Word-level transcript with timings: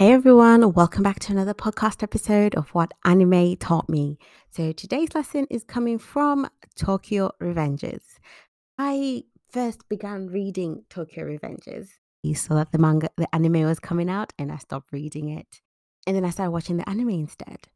Hey 0.00 0.14
everyone, 0.14 0.72
welcome 0.72 1.02
back 1.02 1.18
to 1.18 1.32
another 1.32 1.52
podcast 1.52 2.02
episode 2.02 2.54
of 2.54 2.70
What 2.70 2.92
Anime 3.04 3.54
Taught 3.56 3.90
Me. 3.90 4.16
So 4.48 4.72
today's 4.72 5.14
lesson 5.14 5.46
is 5.50 5.62
coming 5.62 5.98
from 5.98 6.48
Tokyo 6.74 7.32
Revengers. 7.38 8.00
I 8.78 9.24
first 9.50 9.86
began 9.90 10.28
reading 10.28 10.84
Tokyo 10.88 11.26
Revengers. 11.26 11.88
You 12.22 12.34
saw 12.34 12.54
that 12.54 12.72
the 12.72 12.78
manga, 12.78 13.10
the 13.18 13.28
anime 13.34 13.64
was 13.64 13.78
coming 13.78 14.08
out, 14.08 14.32
and 14.38 14.50
I 14.50 14.56
stopped 14.56 14.90
reading 14.90 15.28
it. 15.28 15.60
And 16.06 16.16
then 16.16 16.24
I 16.24 16.30
started 16.30 16.52
watching 16.52 16.78
the 16.78 16.88
anime 16.88 17.10
instead. 17.10 17.68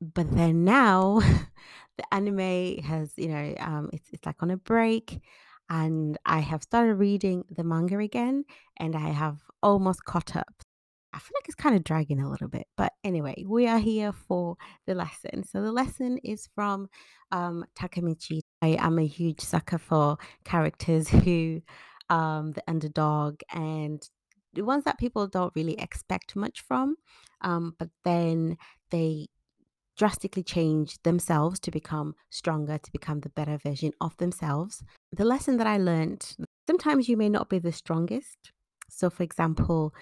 But 0.00 0.30
then 0.30 0.62
now, 0.62 1.18
the 1.98 2.14
anime 2.14 2.84
has, 2.84 3.14
you 3.16 3.26
know, 3.26 3.52
um, 3.58 3.90
it's 3.92 4.08
it's 4.12 4.24
like 4.24 4.40
on 4.44 4.52
a 4.52 4.56
break, 4.56 5.20
and 5.68 6.18
I 6.24 6.38
have 6.38 6.62
started 6.62 6.94
reading 6.94 7.46
the 7.50 7.64
manga 7.64 7.98
again, 7.98 8.44
and 8.76 8.94
I 8.94 9.08
have 9.08 9.40
almost 9.60 10.04
caught 10.04 10.36
up. 10.36 10.63
I 11.14 11.18
feel 11.18 11.32
like 11.36 11.46
it's 11.46 11.54
kind 11.54 11.76
of 11.76 11.84
dragging 11.84 12.20
a 12.20 12.28
little 12.28 12.48
bit, 12.48 12.66
but 12.76 12.92
anyway, 13.04 13.44
we 13.46 13.68
are 13.68 13.78
here 13.78 14.12
for 14.12 14.56
the 14.86 14.96
lesson. 14.96 15.44
So 15.44 15.62
the 15.62 15.70
lesson 15.70 16.18
is 16.24 16.48
from 16.56 16.88
um, 17.30 17.64
Takemichi. 17.78 18.40
I 18.60 18.76
am 18.80 18.98
a 18.98 19.06
huge 19.06 19.40
sucker 19.40 19.78
for 19.78 20.16
characters 20.44 21.08
who, 21.24 21.62
um, 22.10 22.52
the 22.52 22.64
underdog 22.66 23.40
and 23.52 24.02
the 24.54 24.62
ones 24.62 24.84
that 24.84 24.98
people 24.98 25.28
don't 25.28 25.52
really 25.54 25.78
expect 25.78 26.34
much 26.34 26.62
from, 26.62 26.96
um, 27.42 27.74
but 27.78 27.90
then 28.04 28.56
they 28.90 29.28
drastically 29.96 30.42
change 30.42 31.00
themselves 31.04 31.60
to 31.60 31.70
become 31.70 32.16
stronger, 32.30 32.76
to 32.78 32.90
become 32.90 33.20
the 33.20 33.28
better 33.28 33.56
version 33.56 33.92
of 34.00 34.16
themselves. 34.16 34.82
The 35.12 35.24
lesson 35.24 35.58
that 35.58 35.68
I 35.68 35.76
learned 35.76 36.36
sometimes 36.66 37.08
you 37.08 37.16
may 37.16 37.28
not 37.28 37.48
be 37.48 37.60
the 37.60 37.72
strongest. 37.72 38.50
So, 38.90 39.10
for 39.10 39.22
example, 39.22 39.94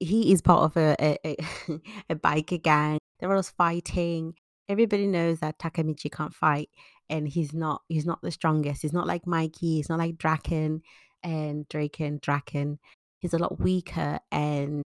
he 0.00 0.32
is 0.32 0.40
part 0.40 0.64
of 0.64 0.76
a 0.76 0.96
a, 1.00 1.18
a, 1.24 1.36
a 2.10 2.14
biker 2.14 2.62
gang. 2.62 2.98
They're 3.18 3.30
always 3.30 3.50
fighting. 3.50 4.34
Everybody 4.68 5.06
knows 5.06 5.40
that 5.40 5.58
Takemichi 5.58 6.12
can't 6.12 6.34
fight, 6.34 6.68
and 7.08 7.28
he's 7.28 7.52
not. 7.52 7.82
He's 7.88 8.06
not 8.06 8.22
the 8.22 8.30
strongest. 8.30 8.82
He's 8.82 8.92
not 8.92 9.06
like 9.06 9.26
Mikey. 9.26 9.76
He's 9.76 9.88
not 9.88 9.98
like 9.98 10.18
Draken 10.18 10.82
and 11.22 11.68
Draken. 11.68 12.18
Draken. 12.22 12.78
He's 13.18 13.34
a 13.34 13.38
lot 13.38 13.60
weaker, 13.60 14.20
and 14.30 14.82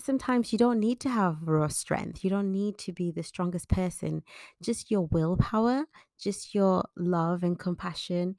sometimes 0.00 0.52
you 0.52 0.58
don't 0.58 0.80
need 0.80 1.00
to 1.00 1.08
have 1.08 1.36
raw 1.42 1.68
strength. 1.68 2.24
You 2.24 2.30
don't 2.30 2.52
need 2.52 2.78
to 2.78 2.92
be 2.92 3.10
the 3.10 3.22
strongest 3.22 3.68
person. 3.68 4.22
Just 4.62 4.90
your 4.90 5.02
willpower, 5.02 5.84
just 6.18 6.54
your 6.54 6.84
love 6.96 7.42
and 7.42 7.58
compassion 7.58 8.36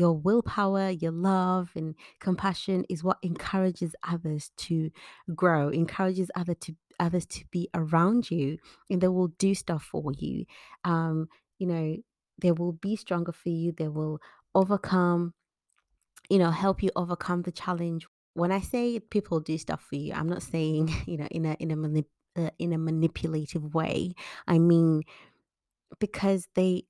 your 0.00 0.14
willpower, 0.14 0.88
your 0.88 1.12
love, 1.12 1.70
and 1.76 1.94
compassion 2.20 2.86
is 2.88 3.04
what 3.04 3.18
encourages 3.22 3.94
others 4.08 4.50
to 4.56 4.90
grow, 5.34 5.68
encourages 5.68 6.30
other 6.34 6.54
to 6.54 6.74
others 6.98 7.26
to 7.26 7.44
be 7.50 7.68
around 7.74 8.30
you, 8.30 8.56
and 8.88 9.02
they 9.02 9.08
will 9.08 9.28
do 9.28 9.54
stuff 9.54 9.82
for 9.82 10.10
you. 10.16 10.46
Um, 10.84 11.28
you 11.58 11.66
know, 11.66 11.96
they 12.40 12.50
will 12.50 12.72
be 12.72 12.96
stronger 12.96 13.32
for 13.32 13.50
you. 13.50 13.72
They 13.76 13.88
will 13.88 14.20
overcome, 14.54 15.34
you 16.30 16.38
know, 16.38 16.50
help 16.50 16.82
you 16.82 16.88
overcome 16.96 17.42
the 17.42 17.52
challenge. 17.52 18.06
When 18.32 18.52
I 18.52 18.60
say 18.60 19.00
people 19.00 19.38
do 19.40 19.58
stuff 19.58 19.84
for 19.86 19.96
you, 19.96 20.14
I'm 20.14 20.30
not 20.30 20.42
saying 20.42 20.94
you 21.06 21.18
know 21.18 21.26
in 21.30 21.44
a 21.44 21.52
in 21.60 21.70
a 21.72 21.76
manip- 21.76 22.16
uh, 22.38 22.50
in 22.58 22.72
a 22.72 22.78
manipulative 22.78 23.74
way. 23.74 24.14
I 24.48 24.58
mean 24.58 25.02
because 25.98 26.48
they 26.54 26.84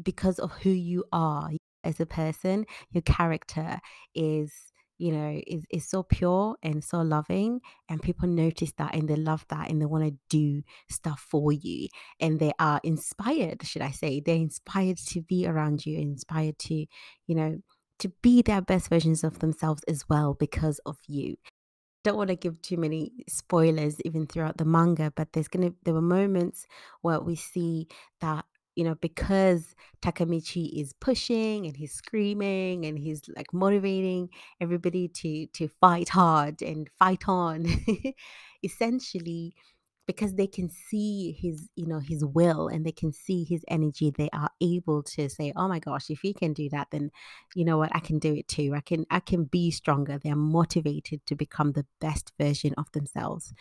because 0.00 0.38
of 0.38 0.52
who 0.52 0.70
you 0.70 1.02
are 1.12 1.50
as 1.84 2.00
a 2.00 2.06
person 2.06 2.64
your 2.90 3.02
character 3.02 3.78
is 4.14 4.72
you 4.98 5.10
know 5.10 5.40
is 5.46 5.64
is 5.70 5.88
so 5.88 6.04
pure 6.04 6.54
and 6.62 6.84
so 6.84 7.00
loving 7.00 7.60
and 7.88 8.00
people 8.00 8.28
notice 8.28 8.72
that 8.78 8.94
and 8.94 9.08
they 9.08 9.16
love 9.16 9.44
that 9.48 9.68
and 9.68 9.80
they 9.80 9.86
want 9.86 10.04
to 10.04 10.14
do 10.28 10.62
stuff 10.88 11.26
for 11.28 11.50
you 11.50 11.88
and 12.20 12.38
they 12.38 12.52
are 12.60 12.80
inspired 12.84 13.66
should 13.66 13.82
i 13.82 13.90
say. 13.90 14.20
They're 14.20 14.36
inspired 14.36 14.98
to 15.08 15.20
be 15.20 15.46
around 15.46 15.84
you 15.86 15.98
inspired 15.98 16.58
to 16.60 16.74
you 17.26 17.34
know 17.34 17.58
to 17.98 18.08
be 18.22 18.42
their 18.42 18.60
best 18.60 18.88
versions 18.88 19.24
of 19.24 19.38
themselves 19.38 19.82
as 19.86 20.04
well 20.08 20.34
because 20.34 20.80
of 20.86 20.96
you. 21.06 21.36
Don't 22.04 22.16
want 22.16 22.30
to 22.30 22.36
give 22.36 22.60
too 22.62 22.76
many 22.76 23.12
spoilers 23.28 24.00
even 24.04 24.26
throughout 24.26 24.56
the 24.56 24.64
manga 24.64 25.12
but 25.14 25.32
there's 25.32 25.48
gonna 25.48 25.72
there 25.84 25.94
were 25.94 26.00
moments 26.00 26.66
where 27.00 27.20
we 27.20 27.36
see 27.36 27.88
that 28.20 28.44
you 28.74 28.84
know, 28.84 28.94
because 28.96 29.74
Takemichi 30.02 30.80
is 30.80 30.92
pushing 30.94 31.66
and 31.66 31.76
he's 31.76 31.92
screaming 31.92 32.86
and 32.86 32.98
he's 32.98 33.22
like 33.36 33.52
motivating 33.52 34.30
everybody 34.60 35.08
to 35.08 35.46
to 35.46 35.68
fight 35.68 36.08
hard 36.10 36.62
and 36.62 36.88
fight 36.98 37.28
on, 37.28 37.66
essentially 38.62 39.54
because 40.06 40.34
they 40.34 40.46
can 40.46 40.68
see 40.68 41.32
his 41.40 41.68
you 41.76 41.86
know 41.86 42.00
his 42.00 42.24
will 42.24 42.68
and 42.68 42.84
they 42.84 42.92
can 42.92 43.12
see 43.12 43.44
his 43.44 43.64
energy 43.68 44.10
they 44.10 44.28
are 44.32 44.50
able 44.60 45.02
to 45.02 45.28
say 45.28 45.52
oh 45.56 45.68
my 45.68 45.78
gosh 45.78 46.10
if 46.10 46.20
he 46.22 46.34
can 46.34 46.52
do 46.52 46.68
that 46.68 46.88
then 46.90 47.10
you 47.54 47.64
know 47.64 47.78
what? 47.78 47.94
I 47.94 48.00
can 48.00 48.18
do 48.18 48.34
it 48.34 48.48
too. 48.48 48.72
I 48.74 48.80
can 48.80 49.06
i 49.10 49.20
can 49.20 49.44
be 49.44 49.70
stronger. 49.70 50.18
They're 50.18 50.36
motivated 50.36 51.24
to 51.26 51.36
become 51.36 51.72
the 51.72 51.86
best 52.00 52.32
version 52.38 52.74
of 52.76 52.90
themselves 52.92 53.52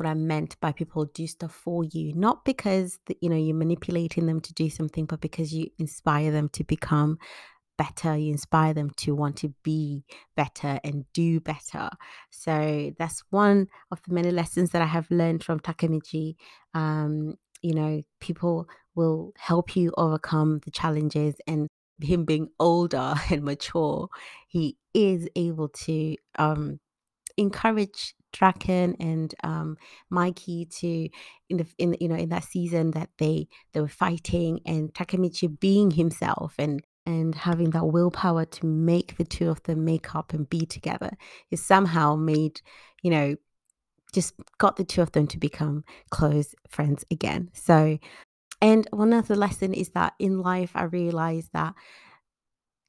what 0.00 0.08
I 0.08 0.14
meant 0.14 0.58
by 0.60 0.72
people 0.72 1.04
do 1.04 1.26
stuff 1.26 1.52
for 1.52 1.84
you, 1.84 2.14
not 2.14 2.44
because 2.44 2.98
the, 3.06 3.16
you 3.20 3.28
know 3.28 3.36
you're 3.36 3.54
manipulating 3.54 4.26
them 4.26 4.40
to 4.40 4.54
do 4.54 4.70
something, 4.70 5.04
but 5.04 5.20
because 5.20 5.52
you 5.52 5.68
inspire 5.78 6.30
them 6.30 6.48
to 6.50 6.64
become 6.64 7.18
better. 7.76 8.16
You 8.16 8.32
inspire 8.32 8.74
them 8.74 8.90
to 8.98 9.14
want 9.14 9.36
to 9.38 9.54
be 9.62 10.04
better 10.36 10.80
and 10.84 11.04
do 11.14 11.40
better. 11.40 11.88
So 12.30 12.92
that's 12.98 13.22
one 13.30 13.68
of 13.90 14.00
the 14.06 14.14
many 14.14 14.30
lessons 14.30 14.70
that 14.70 14.82
I 14.82 14.86
have 14.86 15.10
learned 15.10 15.44
from 15.44 15.60
Takemichi. 15.60 16.34
Um, 16.74 17.36
you 17.62 17.74
know, 17.74 18.02
people 18.20 18.68
will 18.94 19.32
help 19.38 19.76
you 19.76 19.92
overcome 19.96 20.60
the 20.64 20.70
challenges 20.70 21.36
and 21.46 21.68
him 22.02 22.24
being 22.24 22.48
older 22.58 23.14
and 23.30 23.42
mature, 23.42 24.08
he 24.48 24.76
is 24.94 25.28
able 25.36 25.68
to 25.68 26.16
um 26.38 26.80
encourage 27.36 28.14
Draken 28.32 28.96
and 29.00 29.34
um, 29.44 29.76
Mikey 30.10 30.66
to 30.66 31.08
in 31.48 31.56
the 31.58 31.66
in 31.78 31.96
you 32.00 32.08
know 32.08 32.16
in 32.16 32.28
that 32.30 32.44
season 32.44 32.92
that 32.92 33.10
they 33.18 33.48
they 33.72 33.80
were 33.80 33.88
fighting 33.88 34.60
and 34.66 34.92
Takemichi 34.94 35.58
being 35.60 35.90
himself 35.90 36.54
and 36.58 36.82
and 37.06 37.34
having 37.34 37.70
that 37.70 37.86
willpower 37.86 38.44
to 38.44 38.66
make 38.66 39.16
the 39.16 39.24
two 39.24 39.48
of 39.48 39.62
them 39.64 39.84
make 39.84 40.14
up 40.14 40.32
and 40.32 40.48
be 40.48 40.66
together 40.66 41.10
is 41.50 41.64
somehow 41.64 42.14
made 42.14 42.60
you 43.02 43.10
know 43.10 43.36
just 44.12 44.34
got 44.58 44.76
the 44.76 44.84
two 44.84 45.02
of 45.02 45.12
them 45.12 45.26
to 45.28 45.38
become 45.38 45.84
close 46.10 46.52
friends 46.68 47.04
again. 47.12 47.48
So 47.54 47.98
and 48.60 48.86
one 48.90 49.12
other 49.12 49.36
lesson 49.36 49.72
is 49.72 49.90
that 49.90 50.14
in 50.18 50.40
life 50.40 50.72
i 50.74 50.82
realized 50.84 51.50
that 51.52 51.74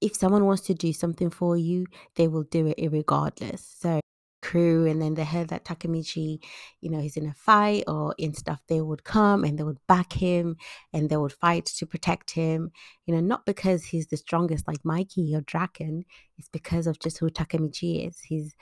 if 0.02 0.16
someone 0.16 0.46
wants 0.46 0.64
to 0.64 0.74
do 0.74 0.92
something 0.92 1.30
for 1.30 1.58
you 1.58 1.86
they 2.16 2.28
will 2.28 2.44
do 2.44 2.74
it 2.78 2.92
regardless 2.92 3.76
so 3.80 4.00
crew 4.42 4.86
and 4.86 5.02
then 5.02 5.14
they 5.14 5.24
heard 5.24 5.50
that 5.50 5.66
Takemichi, 5.66 6.40
you 6.82 6.90
know, 6.90 7.00
he's 7.00 7.18
in 7.18 7.28
a 7.28 7.34
fight 7.34 7.84
or 7.88 8.16
in 8.18 8.34
stuff, 8.34 8.62
they 8.68 8.82
would 8.82 9.04
come 9.04 9.44
and 9.44 9.58
they 9.58 9.64
would 9.64 9.80
back 9.88 10.14
him 10.14 10.58
and 10.94 11.10
they 11.10 11.18
would 11.18 11.34
fight 11.34 11.66
to 11.66 11.86
protect 11.86 12.32
him, 12.32 12.72
you 13.06 13.14
know, 13.14 13.22
not 13.22 13.46
because 13.46 13.86
he's 13.86 14.08
the 14.08 14.18
strongest 14.18 14.68
like 14.68 14.84
Mikey 14.84 15.36
or 15.36 15.42
Draken, 15.42 16.06
it's 16.38 16.50
because 16.50 16.88
of 16.88 17.00
just 17.00 17.20
who 17.20 17.30
Takemichi 17.30 18.08
is. 18.08 18.20
He's 18.20 18.56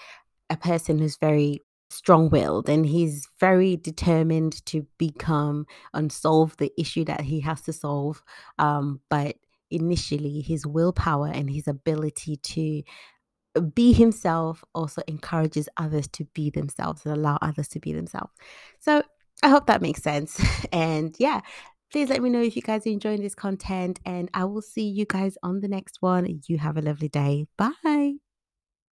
a 0.50 0.58
person 0.58 1.00
who's 1.00 1.18
very 1.18 1.62
strong-willed 1.90 2.70
and 2.70 2.86
he's 2.86 3.28
very 3.40 3.76
determined 3.76 4.64
to 4.66 4.86
become 4.98 5.66
and 5.94 6.12
solve 6.12 6.56
the 6.58 6.72
issue 6.80 7.04
that 7.04 7.22
he 7.22 7.40
has 7.40 7.62
to 7.62 7.74
solve 7.74 8.22
um, 8.60 9.02
but 9.10 9.36
initially 9.72 10.42
his 10.42 10.66
willpower 10.66 11.28
and 11.28 11.50
his 11.50 11.68
ability 11.68 12.38
to 12.38 12.84
be 13.74 13.94
himself 13.94 14.64
also 14.76 15.02
encourages 15.08 15.68
others 15.78 16.08
to 16.10 16.26
be 16.34 16.50
themselves 16.50 17.06
and 17.06 17.16
allow 17.16 17.38
others 17.42 17.68
to 17.70 17.80
be 17.80 17.94
themselves. 17.94 18.32
So 18.80 19.04
I 19.44 19.50
hope 19.50 19.68
that 19.68 19.82
makes 19.82 20.02
sense. 20.02 20.40
And 20.72 21.16
yeah, 21.20 21.42
please 21.92 22.10
let 22.10 22.22
me 22.22 22.30
know 22.30 22.42
if 22.42 22.56
you 22.56 22.62
guys 22.62 22.86
are 22.86 22.92
enjoying 22.92 23.22
this 23.22 23.36
content. 23.36 24.00
And 24.06 24.30
I 24.34 24.46
will 24.46 24.62
see 24.62 24.88
you 24.88 25.06
guys 25.06 25.38
on 25.44 25.62
the 25.62 25.68
next 25.68 26.02
one. 26.02 26.42
You 26.48 26.58
have 26.58 26.78
a 26.78 26.82
lovely 26.82 27.10
day. 27.10 27.48
Bye. 27.58 28.29